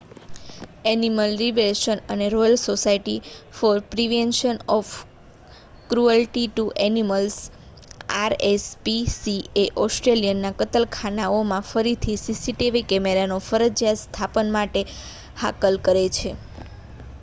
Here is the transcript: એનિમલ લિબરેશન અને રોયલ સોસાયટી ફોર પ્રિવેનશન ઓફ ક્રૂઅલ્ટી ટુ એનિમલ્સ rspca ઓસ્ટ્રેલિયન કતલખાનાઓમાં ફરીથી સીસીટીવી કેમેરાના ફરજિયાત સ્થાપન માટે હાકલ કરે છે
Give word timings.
એનિમલ 0.85 1.31
લિબરેશન 1.39 1.99
અને 2.09 2.27
રોયલ 2.29 2.55
સોસાયટી 2.59 3.25
ફોર 3.53 3.75
પ્રિવેનશન 3.89 4.55
ઓફ 4.69 4.93
ક્રૂઅલ્ટી 5.89 6.47
ટુ 6.49 6.65
એનિમલ્સ 6.85 7.37
rspca 8.23 9.35
ઓસ્ટ્રેલિયન 9.79 10.43
કતલખાનાઓમાં 10.59 11.67
ફરીથી 11.67 12.19
સીસીટીવી 12.21 12.87
કેમેરાના 12.91 13.43
ફરજિયાત 13.45 14.01
સ્થાપન 14.03 14.49
માટે 14.57 14.83
હાકલ 15.37 15.79
કરે 15.85 16.03
છે 16.13 16.31